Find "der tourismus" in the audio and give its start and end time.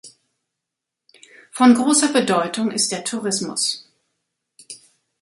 2.91-3.87